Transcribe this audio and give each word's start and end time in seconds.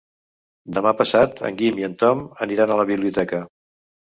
Demà 0.77 0.93
passat 1.01 1.43
en 1.49 1.59
Guim 1.61 1.77
i 1.83 1.87
en 1.89 1.99
Tom 2.05 2.25
aniran 2.47 2.77
a 2.77 2.79
la 2.83 2.87
biblioteca. 2.93 3.45